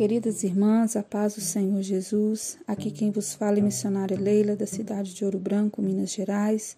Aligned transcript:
Queridas 0.00 0.42
irmãs, 0.44 0.96
a 0.96 1.02
paz 1.02 1.34
do 1.34 1.42
Senhor 1.42 1.82
Jesus. 1.82 2.56
Aqui 2.66 2.90
quem 2.90 3.10
vos 3.10 3.34
fala 3.34 3.58
é 3.58 3.60
missionária 3.60 4.18
Leila, 4.18 4.56
da 4.56 4.64
cidade 4.64 5.12
de 5.12 5.26
Ouro 5.26 5.38
Branco, 5.38 5.82
Minas 5.82 6.10
Gerais. 6.10 6.74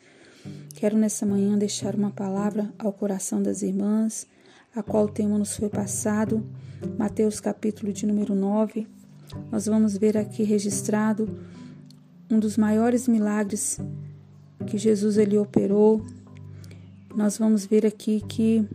Quero 0.74 0.98
nessa 0.98 1.24
manhã 1.24 1.56
deixar 1.56 1.94
uma 1.94 2.10
palavra 2.10 2.74
ao 2.76 2.92
coração 2.92 3.40
das 3.40 3.62
irmãs, 3.62 4.26
a 4.74 4.82
qual 4.82 5.04
o 5.04 5.08
tema 5.08 5.38
nos 5.38 5.56
foi 5.56 5.68
passado, 5.68 6.44
Mateus 6.98 7.38
capítulo 7.38 7.92
de 7.92 8.06
número 8.06 8.34
9. 8.34 8.88
Nós 9.52 9.66
vamos 9.66 9.96
ver 9.96 10.18
aqui 10.18 10.42
registrado 10.42 11.28
um 12.28 12.40
dos 12.40 12.56
maiores 12.56 13.06
milagres 13.06 13.78
que 14.66 14.76
Jesus 14.76 15.16
ele 15.16 15.38
operou. 15.38 16.04
Nós 17.14 17.38
vamos 17.38 17.64
ver 17.64 17.86
aqui 17.86 18.20
que 18.28 18.68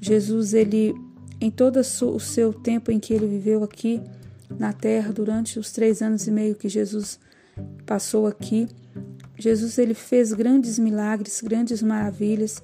Jesus 0.00 0.54
ele 0.54 0.94
em 1.40 1.50
todo 1.50 1.78
o 1.78 2.20
seu 2.20 2.52
tempo 2.52 2.90
em 2.90 2.98
que 2.98 3.12
ele 3.14 3.26
viveu 3.26 3.62
aqui 3.62 4.02
na 4.58 4.72
terra, 4.72 5.12
durante 5.12 5.58
os 5.58 5.72
três 5.72 6.02
anos 6.02 6.26
e 6.26 6.30
meio 6.30 6.54
que 6.54 6.68
Jesus 6.68 7.18
passou 7.86 8.26
aqui, 8.26 8.68
Jesus 9.38 9.78
ele 9.78 9.94
fez 9.94 10.32
grandes 10.32 10.78
milagres, 10.78 11.40
grandes 11.40 11.82
maravilhas. 11.82 12.62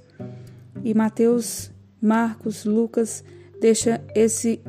E 0.82 0.92
Mateus, 0.92 1.70
Marcos, 2.00 2.64
Lucas 2.64 3.22
deixa 3.60 4.02
esse, 4.14 4.60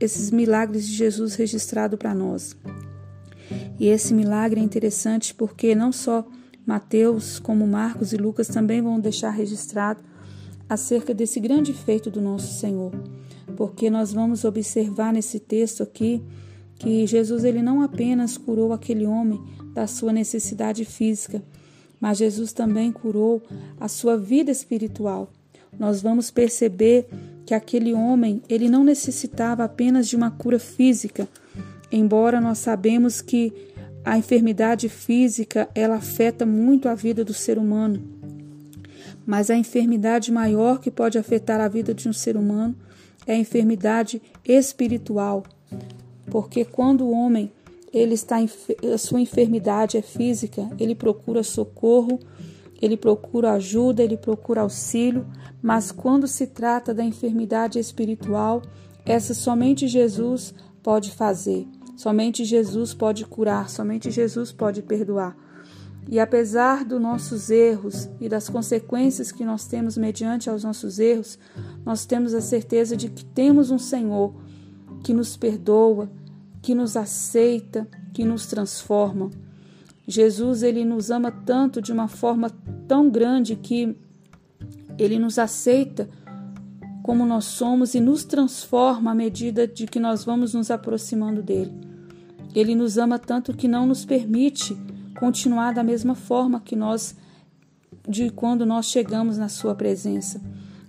esses 0.00 0.30
milagres 0.30 0.86
de 0.86 0.94
Jesus 0.94 1.36
registrado 1.36 1.96
para 1.96 2.14
nós. 2.14 2.56
E 3.78 3.88
esse 3.88 4.12
milagre 4.12 4.60
é 4.60 4.64
interessante 4.64 5.34
porque 5.34 5.74
não 5.74 5.92
só 5.92 6.26
Mateus, 6.66 7.38
como 7.38 7.66
Marcos 7.66 8.12
e 8.12 8.16
Lucas 8.16 8.48
também 8.48 8.82
vão 8.82 8.98
deixar 8.98 9.30
registrado 9.30 10.02
acerca 10.68 11.12
desse 11.12 11.38
grande 11.40 11.72
feito 11.72 12.10
do 12.10 12.20
nosso 12.20 12.58
Senhor, 12.58 12.92
porque 13.56 13.90
nós 13.90 14.12
vamos 14.12 14.44
observar 14.44 15.12
nesse 15.12 15.38
texto 15.38 15.82
aqui 15.82 16.22
que 16.78 17.06
Jesus 17.06 17.44
ele 17.44 17.62
não 17.62 17.82
apenas 17.82 18.36
curou 18.36 18.72
aquele 18.72 19.06
homem 19.06 19.40
da 19.72 19.86
sua 19.86 20.12
necessidade 20.12 20.84
física, 20.84 21.42
mas 22.00 22.18
Jesus 22.18 22.52
também 22.52 22.92
curou 22.92 23.42
a 23.78 23.88
sua 23.88 24.16
vida 24.16 24.50
espiritual. 24.50 25.30
Nós 25.78 26.02
vamos 26.02 26.30
perceber 26.30 27.06
que 27.46 27.54
aquele 27.54 27.92
homem, 27.92 28.42
ele 28.48 28.68
não 28.68 28.84
necessitava 28.84 29.64
apenas 29.64 30.08
de 30.08 30.16
uma 30.16 30.30
cura 30.30 30.58
física, 30.58 31.28
embora 31.90 32.40
nós 32.40 32.58
sabemos 32.58 33.20
que 33.20 33.52
a 34.04 34.18
enfermidade 34.18 34.88
física, 34.88 35.68
ela 35.74 35.96
afeta 35.96 36.44
muito 36.44 36.88
a 36.88 36.94
vida 36.94 37.24
do 37.24 37.32
ser 37.32 37.56
humano. 37.56 38.02
Mas 39.26 39.50
a 39.50 39.56
enfermidade 39.56 40.30
maior 40.30 40.78
que 40.78 40.90
pode 40.90 41.18
afetar 41.18 41.60
a 41.60 41.68
vida 41.68 41.94
de 41.94 42.08
um 42.08 42.12
ser 42.12 42.36
humano 42.36 42.74
é 43.26 43.34
a 43.34 43.38
enfermidade 43.38 44.20
espiritual. 44.44 45.44
Porque 46.30 46.64
quando 46.64 47.04
o 47.04 47.12
homem 47.12 47.50
ele 47.92 48.14
está 48.14 48.38
a 48.92 48.98
sua 48.98 49.20
enfermidade 49.20 49.96
é 49.96 50.02
física, 50.02 50.68
ele 50.80 50.96
procura 50.96 51.44
socorro, 51.44 52.18
ele 52.82 52.96
procura 52.96 53.52
ajuda, 53.52 54.02
ele 54.02 54.16
procura 54.16 54.62
auxílio, 54.62 55.24
mas 55.62 55.92
quando 55.92 56.26
se 56.26 56.48
trata 56.48 56.92
da 56.92 57.04
enfermidade 57.04 57.78
espiritual, 57.78 58.62
essa 59.06 59.32
somente 59.32 59.86
Jesus 59.86 60.52
pode 60.82 61.12
fazer. 61.12 61.66
Somente 61.96 62.44
Jesus 62.44 62.92
pode 62.92 63.24
curar, 63.24 63.70
somente 63.70 64.10
Jesus 64.10 64.50
pode 64.50 64.82
perdoar. 64.82 65.36
E 66.08 66.20
apesar 66.20 66.84
dos 66.84 67.00
nossos 67.00 67.50
erros 67.50 68.08
e 68.20 68.28
das 68.28 68.48
consequências 68.48 69.32
que 69.32 69.44
nós 69.44 69.66
temos 69.66 69.96
mediante 69.96 70.50
aos 70.50 70.62
nossos 70.62 70.98
erros, 70.98 71.38
nós 71.84 72.04
temos 72.04 72.34
a 72.34 72.40
certeza 72.40 72.96
de 72.96 73.08
que 73.08 73.24
temos 73.24 73.70
um 73.70 73.78
Senhor 73.78 74.34
que 75.02 75.14
nos 75.14 75.36
perdoa, 75.36 76.10
que 76.60 76.74
nos 76.74 76.96
aceita, 76.96 77.88
que 78.12 78.24
nos 78.24 78.46
transforma. 78.46 79.30
Jesus, 80.06 80.62
ele 80.62 80.84
nos 80.84 81.10
ama 81.10 81.30
tanto 81.30 81.80
de 81.80 81.92
uma 81.92 82.08
forma 82.08 82.50
tão 82.86 83.08
grande 83.08 83.56
que 83.56 83.96
ele 84.98 85.18
nos 85.18 85.38
aceita 85.38 86.08
como 87.02 87.26
nós 87.26 87.44
somos 87.44 87.94
e 87.94 88.00
nos 88.00 88.24
transforma 88.24 89.10
à 89.10 89.14
medida 89.14 89.66
de 89.66 89.86
que 89.86 90.00
nós 90.00 90.24
vamos 90.24 90.54
nos 90.54 90.70
aproximando 90.70 91.42
dele. 91.42 91.72
Ele 92.54 92.74
nos 92.74 92.96
ama 92.96 93.18
tanto 93.18 93.54
que 93.54 93.68
não 93.68 93.86
nos 93.86 94.04
permite 94.04 94.76
continuar 95.24 95.72
da 95.72 95.82
mesma 95.82 96.14
forma 96.14 96.60
que 96.60 96.76
nós 96.76 97.16
de 98.06 98.28
quando 98.28 98.66
nós 98.66 98.84
chegamos 98.84 99.38
na 99.38 99.48
sua 99.48 99.74
presença. 99.74 100.38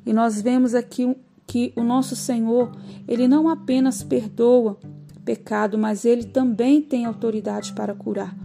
E 0.05 0.11
nós 0.11 0.41
vemos 0.41 0.75
aqui 0.75 1.15
que 1.47 1.71
o 1.73 1.83
nosso 1.83 2.17
Senhor, 2.17 2.69
ele 3.07 3.29
não 3.29 3.47
apenas 3.47 4.03
perdoa 4.03 4.77
pecado, 5.23 5.77
mas 5.77 6.03
ele 6.03 6.25
também 6.25 6.81
tem 6.81 7.05
autoridade 7.05 7.71
para 7.71 7.95
curar. 7.95 8.35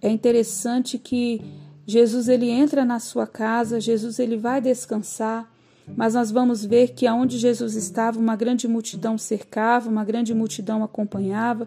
É 0.00 0.08
interessante 0.08 0.96
que 0.96 1.42
Jesus 1.84 2.28
ele 2.28 2.48
entra 2.48 2.84
na 2.84 3.00
sua 3.00 3.26
casa, 3.26 3.80
Jesus 3.80 4.20
ele 4.20 4.36
vai 4.36 4.60
descansar, 4.60 5.52
mas 5.96 6.14
nós 6.14 6.30
vamos 6.30 6.64
ver 6.64 6.92
que 6.92 7.04
aonde 7.04 7.36
Jesus 7.36 7.74
estava, 7.74 8.16
uma 8.16 8.36
grande 8.36 8.68
multidão 8.68 9.18
cercava, 9.18 9.90
uma 9.90 10.04
grande 10.04 10.32
multidão 10.32 10.84
acompanhava, 10.84 11.66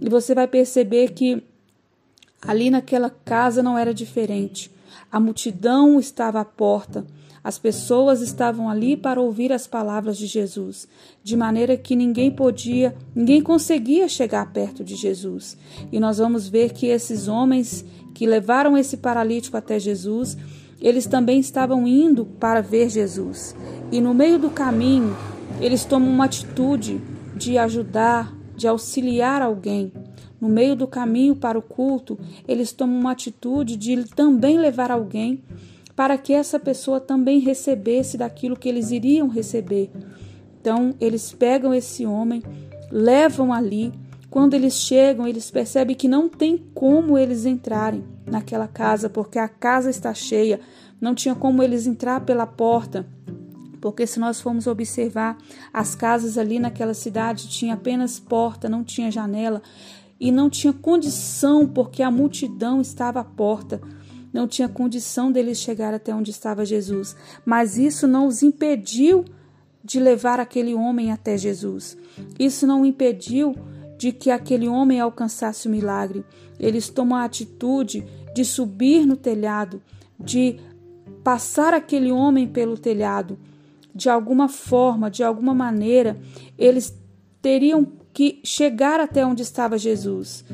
e 0.00 0.08
você 0.08 0.34
vai 0.34 0.48
perceber 0.48 1.10
que 1.10 1.44
Ali 2.42 2.70
naquela 2.70 3.10
casa 3.10 3.62
não 3.62 3.76
era 3.76 3.92
diferente. 3.92 4.70
A 5.12 5.20
multidão 5.20 6.00
estava 6.00 6.40
à 6.40 6.44
porta. 6.44 7.04
As 7.42 7.58
pessoas 7.58 8.20
estavam 8.20 8.68
ali 8.68 8.96
para 8.96 9.20
ouvir 9.20 9.50
as 9.50 9.66
palavras 9.66 10.18
de 10.18 10.26
Jesus, 10.26 10.86
de 11.22 11.36
maneira 11.36 11.76
que 11.76 11.96
ninguém 11.96 12.30
podia, 12.30 12.94
ninguém 13.14 13.40
conseguia 13.40 14.08
chegar 14.08 14.52
perto 14.52 14.84
de 14.84 14.94
Jesus. 14.94 15.56
E 15.90 15.98
nós 15.98 16.18
vamos 16.18 16.48
ver 16.48 16.72
que 16.72 16.86
esses 16.86 17.28
homens 17.28 17.84
que 18.14 18.26
levaram 18.26 18.76
esse 18.76 18.98
paralítico 18.98 19.56
até 19.56 19.78
Jesus, 19.78 20.36
eles 20.80 21.06
também 21.06 21.40
estavam 21.40 21.86
indo 21.86 22.26
para 22.26 22.60
ver 22.60 22.90
Jesus. 22.90 23.56
E 23.90 24.00
no 24.00 24.12
meio 24.12 24.38
do 24.38 24.50
caminho, 24.50 25.16
eles 25.60 25.84
tomam 25.84 26.10
uma 26.10 26.26
atitude 26.26 27.00
de 27.34 27.56
ajudar, 27.56 28.34
de 28.54 28.68
auxiliar 28.68 29.40
alguém 29.40 29.92
no 30.40 30.48
meio 30.48 30.74
do 30.74 30.86
caminho 30.86 31.36
para 31.36 31.58
o 31.58 31.62
culto, 31.62 32.18
eles 32.48 32.72
tomam 32.72 32.98
uma 32.98 33.12
atitude 33.12 33.76
de 33.76 34.04
também 34.14 34.58
levar 34.58 34.90
alguém 34.90 35.42
para 35.94 36.16
que 36.16 36.32
essa 36.32 36.58
pessoa 36.58 36.98
também 36.98 37.40
recebesse 37.40 38.16
daquilo 38.16 38.56
que 38.56 38.68
eles 38.68 38.90
iriam 38.90 39.28
receber. 39.28 39.90
Então, 40.60 40.94
eles 40.98 41.32
pegam 41.32 41.74
esse 41.74 42.06
homem, 42.06 42.42
levam 42.90 43.52
ali. 43.52 43.92
Quando 44.30 44.54
eles 44.54 44.74
chegam, 44.74 45.26
eles 45.26 45.50
percebem 45.50 45.94
que 45.94 46.08
não 46.08 46.28
tem 46.28 46.56
como 46.72 47.18
eles 47.18 47.44
entrarem 47.44 48.04
naquela 48.24 48.66
casa, 48.66 49.10
porque 49.10 49.38
a 49.38 49.48
casa 49.48 49.90
está 49.90 50.14
cheia, 50.14 50.60
não 51.00 51.14
tinha 51.14 51.34
como 51.34 51.62
eles 51.62 51.86
entrar 51.86 52.20
pela 52.20 52.46
porta. 52.46 53.06
Porque 53.80 54.06
se 54.06 54.20
nós 54.20 54.40
formos 54.40 54.66
observar, 54.66 55.36
as 55.72 55.94
casas 55.94 56.38
ali 56.38 56.58
naquela 56.58 56.94
cidade 56.94 57.48
tinha 57.48 57.74
apenas 57.74 58.20
porta, 58.20 58.68
não 58.68 58.84
tinha 58.84 59.10
janela 59.10 59.62
e 60.20 60.30
não 60.30 60.50
tinha 60.50 60.72
condição, 60.72 61.66
porque 61.66 62.02
a 62.02 62.10
multidão 62.10 62.80
estava 62.82 63.20
à 63.20 63.24
porta. 63.24 63.80
Não 64.30 64.46
tinha 64.46 64.68
condição 64.68 65.32
deles 65.32 65.58
chegar 65.58 65.94
até 65.94 66.14
onde 66.14 66.30
estava 66.30 66.64
Jesus. 66.64 67.16
Mas 67.44 67.78
isso 67.78 68.06
não 68.06 68.26
os 68.26 68.42
impediu 68.42 69.24
de 69.82 69.98
levar 69.98 70.38
aquele 70.38 70.74
homem 70.74 71.10
até 71.10 71.38
Jesus. 71.38 71.96
Isso 72.38 72.66
não 72.66 72.84
impediu 72.84 73.56
de 73.96 74.12
que 74.12 74.30
aquele 74.30 74.68
homem 74.68 75.00
alcançasse 75.00 75.66
o 75.66 75.70
milagre. 75.70 76.24
Eles 76.58 76.88
tomam 76.88 77.18
a 77.18 77.24
atitude 77.24 78.04
de 78.34 78.44
subir 78.44 79.06
no 79.06 79.16
telhado, 79.16 79.82
de 80.18 80.60
passar 81.24 81.74
aquele 81.74 82.12
homem 82.12 82.46
pelo 82.46 82.76
telhado. 82.76 83.38
De 83.94 84.08
alguma 84.08 84.48
forma, 84.48 85.10
de 85.10 85.24
alguma 85.24 85.54
maneira, 85.54 86.20
eles 86.56 86.96
teriam 87.42 87.84
que 88.12 88.40
chegar 88.44 89.00
até 89.00 89.24
onde 89.24 89.42
estava 89.42 89.78
Jesus. 89.78 90.44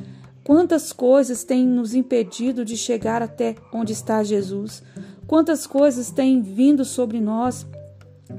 Quantas 0.44 0.92
coisas 0.92 1.42
têm 1.42 1.66
nos 1.66 1.94
impedido 1.94 2.64
de 2.64 2.76
chegar 2.76 3.22
até 3.22 3.56
onde 3.72 3.92
está 3.92 4.22
Jesus? 4.22 4.82
Quantas 5.26 5.66
coisas 5.66 6.10
têm 6.10 6.40
vindo 6.40 6.84
sobre 6.84 7.20
nós 7.20 7.66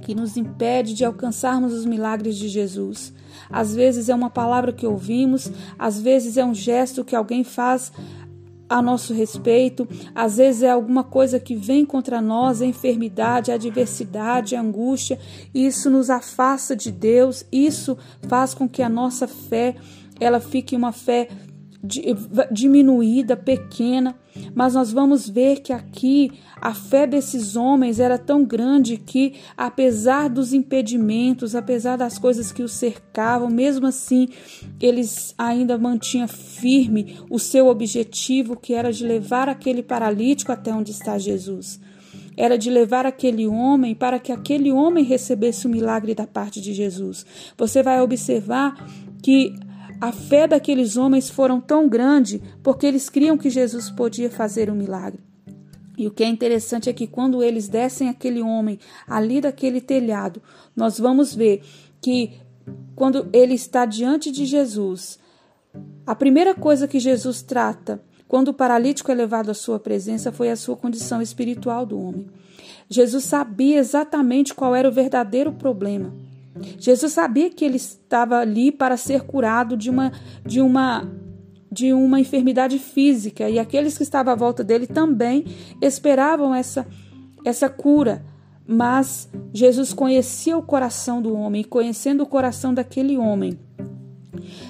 que 0.01 0.15
nos 0.15 0.37
impede 0.37 0.93
de 0.93 1.03
alcançarmos 1.03 1.73
os 1.73 1.85
milagres 1.85 2.37
de 2.37 2.47
Jesus? 2.47 3.13
Às 3.49 3.75
vezes 3.75 4.07
é 4.09 4.15
uma 4.15 4.29
palavra 4.29 4.71
que 4.71 4.87
ouvimos, 4.87 5.51
às 5.77 5.99
vezes 5.99 6.37
é 6.37 6.45
um 6.45 6.53
gesto 6.53 7.03
que 7.03 7.15
alguém 7.15 7.43
faz 7.43 7.91
a 8.69 8.81
nosso 8.81 9.13
respeito, 9.13 9.87
às 10.13 10.37
vezes 10.37 10.63
é 10.63 10.71
alguma 10.71 11.03
coisa 11.03 11.39
que 11.39 11.55
vem 11.55 11.85
contra 11.85 12.21
nós, 12.21 12.61
a 12.61 12.65
enfermidade, 12.65 13.51
a 13.51 13.55
adversidade, 13.55 14.55
a 14.55 14.61
angústia, 14.61 15.19
isso 15.53 15.89
nos 15.89 16.09
afasta 16.09 16.75
de 16.75 16.91
Deus, 16.91 17.45
isso 17.51 17.97
faz 18.27 18.53
com 18.53 18.67
que 18.67 18.81
a 18.81 18.89
nossa 18.89 19.27
fé 19.27 19.75
ela 20.19 20.39
fique 20.39 20.75
uma 20.75 20.91
fé 20.91 21.29
diminuída, 22.51 23.35
pequena, 23.35 24.15
mas 24.53 24.73
nós 24.73 24.91
vamos 24.91 25.27
ver 25.29 25.61
que 25.61 25.73
aqui 25.73 26.31
a 26.61 26.73
fé 26.73 27.07
desses 27.07 27.55
homens 27.55 27.99
era 27.99 28.17
tão 28.17 28.43
grande 28.43 28.97
que, 28.97 29.33
apesar 29.55 30.29
dos 30.29 30.53
impedimentos, 30.53 31.55
apesar 31.55 31.97
das 31.97 32.17
coisas 32.17 32.51
que 32.51 32.63
os 32.63 32.73
cercavam, 32.73 33.49
mesmo 33.49 33.87
assim, 33.87 34.27
eles 34.79 35.33
ainda 35.37 35.77
mantinham 35.77 36.27
firme 36.27 37.17
o 37.29 37.39
seu 37.39 37.67
objetivo, 37.67 38.55
que 38.55 38.73
era 38.73 38.91
de 38.91 39.05
levar 39.05 39.49
aquele 39.49 39.81
paralítico 39.81 40.51
até 40.51 40.73
onde 40.73 40.91
está 40.91 41.17
Jesus. 41.17 41.79
Era 42.35 42.55
de 42.55 42.69
levar 42.69 43.05
aquele 43.05 43.47
homem 43.47 43.95
para 43.95 44.19
que 44.19 44.31
aquele 44.31 44.71
homem 44.71 45.03
recebesse 45.03 45.65
o 45.65 45.69
milagre 45.69 46.13
da 46.13 46.27
parte 46.27 46.61
de 46.61 46.71
Jesus. 46.71 47.25
Você 47.57 47.81
vai 47.81 47.99
observar 47.99 48.87
que 49.23 49.55
a 49.99 50.11
fé 50.11 50.47
daqueles 50.47 50.97
homens 50.97 51.29
foram 51.29 51.59
tão 51.59 51.87
grande 51.87 52.41
porque 52.61 52.85
eles 52.85 53.09
criam 53.09 53.37
que 53.37 53.49
Jesus 53.49 53.89
podia 53.89 54.29
fazer 54.29 54.69
um 54.69 54.75
milagre. 54.75 55.19
E 55.97 56.05
o 56.05 56.11
que 56.11 56.23
é 56.23 56.27
interessante 56.27 56.89
é 56.89 56.93
que 56.93 57.07
quando 57.07 57.41
eles 57.41 57.67
descem 57.67 58.07
aquele 58.07 58.41
homem 58.41 58.77
ali 59.07 59.41
daquele 59.41 59.81
telhado, 59.81 60.41
nós 60.75 60.99
vamos 60.99 61.33
ver 61.33 61.63
que 61.99 62.33
quando 62.95 63.27
ele 63.33 63.55
está 63.55 63.85
diante 63.85 64.31
de 64.31 64.45
Jesus, 64.45 65.17
a 66.05 66.13
primeira 66.13 66.53
coisa 66.53 66.87
que 66.87 66.99
Jesus 66.99 67.41
trata 67.41 68.01
quando 68.27 68.49
o 68.49 68.53
paralítico 68.53 69.11
é 69.11 69.15
levado 69.15 69.49
à 69.49 69.53
sua 69.53 69.79
presença 69.79 70.31
foi 70.31 70.51
a 70.51 70.55
sua 70.55 70.75
condição 70.75 71.21
espiritual 71.21 71.85
do 71.85 71.99
homem. 71.99 72.27
Jesus 72.89 73.23
sabia 73.23 73.77
exatamente 73.77 74.53
qual 74.53 74.75
era 74.75 74.87
o 74.87 74.91
verdadeiro 74.91 75.51
problema. 75.51 76.13
Jesus 76.79 77.13
sabia 77.13 77.49
que 77.49 77.63
ele 77.63 77.77
estava 77.77 78.37
ali 78.37 78.71
para 78.71 78.97
ser 78.97 79.21
curado 79.21 79.75
de 79.75 79.89
uma 79.89 80.11
de 80.45 80.61
uma 80.61 81.09
de 81.71 81.93
uma 81.93 82.19
enfermidade 82.19 82.79
física 82.79 83.49
e 83.49 83.59
aqueles 83.59 83.97
que 83.97 84.03
estavam 84.03 84.33
à 84.33 84.35
volta 84.35 84.63
dele 84.63 84.87
também 84.87 85.45
esperavam 85.81 86.55
essa 86.55 86.87
essa 87.45 87.69
cura. 87.69 88.23
Mas 88.69 89.29
Jesus 89.53 89.93
conhecia 89.93 90.57
o 90.57 90.61
coração 90.61 91.21
do 91.21 91.33
homem, 91.33 91.61
e 91.61 91.63
conhecendo 91.63 92.23
o 92.23 92.27
coração 92.27 92.73
daquele 92.73 93.17
homem, 93.17 93.57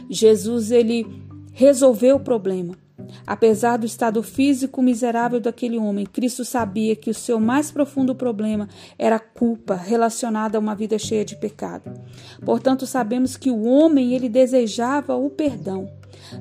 Jesus 0.07 0.69
ele 0.69 1.05
resolveu 1.51 2.17
o 2.17 2.19
problema. 2.19 2.75
Apesar 3.27 3.75
do 3.75 3.85
estado 3.85 4.23
físico 4.23 4.81
miserável 4.81 5.41
daquele 5.41 5.77
homem, 5.77 6.05
Cristo 6.05 6.45
sabia 6.45 6.95
que 6.95 7.09
o 7.09 7.13
seu 7.13 7.41
mais 7.41 7.69
profundo 7.69 8.15
problema 8.15 8.69
era 8.97 9.17
a 9.17 9.19
culpa 9.19 9.75
relacionada 9.75 10.57
a 10.57 10.61
uma 10.61 10.73
vida 10.73 10.97
cheia 10.97 11.25
de 11.25 11.35
pecado. 11.35 11.91
Portanto, 12.45 12.87
sabemos 12.87 13.35
que 13.35 13.51
o 13.51 13.65
homem 13.65 14.13
ele 14.13 14.29
desejava 14.29 15.13
o 15.17 15.29
perdão. 15.29 15.91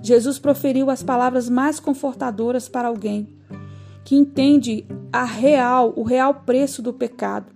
Jesus 0.00 0.38
proferiu 0.38 0.88
as 0.88 1.03
palavras 1.03 1.49
mais 1.49 1.81
confortadoras 1.81 2.69
para 2.69 2.87
alguém 2.87 3.29
que 4.05 4.15
entende 4.15 4.87
a 5.12 5.25
real, 5.25 5.93
o 5.97 6.05
real 6.05 6.33
preço 6.47 6.81
do 6.81 6.93
pecado, 6.93 7.53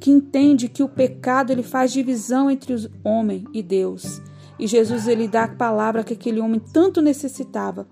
que 0.00 0.10
entende 0.10 0.66
que 0.66 0.82
o 0.82 0.88
pecado 0.88 1.52
ele 1.52 1.62
faz 1.62 1.92
divisão 1.92 2.50
entre 2.50 2.74
o 2.74 2.90
homem 3.04 3.44
e 3.52 3.62
Deus. 3.62 4.22
E 4.58 4.66
Jesus 4.66 5.06
ele 5.06 5.28
dá 5.28 5.44
a 5.44 5.54
palavra 5.54 6.02
que 6.02 6.14
aquele 6.14 6.40
homem 6.40 6.58
tanto 6.58 7.02
necessitava, 7.02 7.86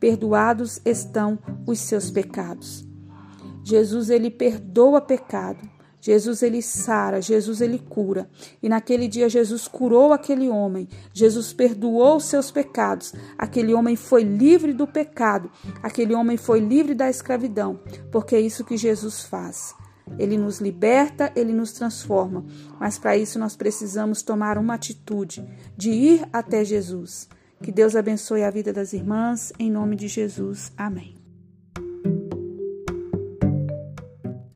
perdoados 0.00 0.80
estão 0.84 1.38
os 1.66 1.78
seus 1.78 2.10
pecados. 2.10 2.84
Jesus 3.62 4.10
ele 4.10 4.30
perdoa 4.30 5.00
pecado. 5.00 5.68
Jesus 6.00 6.42
ele 6.42 6.62
sara, 6.62 7.20
Jesus 7.20 7.60
ele 7.60 7.78
cura. 7.78 8.30
E 8.62 8.70
naquele 8.70 9.06
dia 9.06 9.28
Jesus 9.28 9.68
curou 9.68 10.14
aquele 10.14 10.48
homem. 10.48 10.88
Jesus 11.12 11.52
perdoou 11.52 12.16
os 12.16 12.24
seus 12.24 12.50
pecados. 12.50 13.12
Aquele 13.36 13.74
homem 13.74 13.96
foi 13.96 14.22
livre 14.22 14.72
do 14.72 14.86
pecado. 14.86 15.50
Aquele 15.82 16.14
homem 16.14 16.38
foi 16.38 16.58
livre 16.58 16.94
da 16.94 17.10
escravidão, 17.10 17.80
porque 18.10 18.34
é 18.34 18.40
isso 18.40 18.64
que 18.64 18.78
Jesus 18.78 19.20
faz. 19.20 19.74
Ele 20.18 20.38
nos 20.38 20.58
liberta, 20.58 21.30
ele 21.36 21.52
nos 21.52 21.72
transforma. 21.72 22.46
Mas 22.80 22.98
para 22.98 23.16
isso 23.16 23.38
nós 23.38 23.54
precisamos 23.54 24.22
tomar 24.22 24.56
uma 24.56 24.74
atitude 24.74 25.46
de 25.76 25.90
ir 25.90 26.26
até 26.32 26.64
Jesus. 26.64 27.28
Que 27.62 27.70
Deus 27.70 27.94
abençoe 27.94 28.42
a 28.42 28.50
vida 28.50 28.72
das 28.72 28.92
irmãs, 28.92 29.52
em 29.58 29.70
nome 29.70 29.94
de 29.94 30.08
Jesus. 30.08 30.72
Amém. 30.76 31.19